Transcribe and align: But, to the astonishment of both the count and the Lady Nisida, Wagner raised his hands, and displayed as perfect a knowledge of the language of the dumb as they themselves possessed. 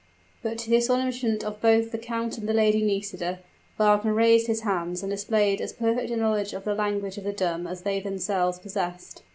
But, 0.41 0.57
to 0.57 0.71
the 0.71 0.77
astonishment 0.77 1.43
of 1.43 1.61
both 1.61 1.91
the 1.91 1.99
count 1.99 2.39
and 2.39 2.49
the 2.49 2.55
Lady 2.55 2.81
Nisida, 2.81 3.37
Wagner 3.77 4.15
raised 4.15 4.47
his 4.47 4.61
hands, 4.61 5.03
and 5.03 5.11
displayed 5.11 5.61
as 5.61 5.73
perfect 5.73 6.09
a 6.09 6.15
knowledge 6.15 6.53
of 6.53 6.63
the 6.63 6.73
language 6.73 7.19
of 7.19 7.23
the 7.23 7.31
dumb 7.33 7.67
as 7.67 7.83
they 7.83 7.99
themselves 7.99 8.57
possessed. 8.57 9.21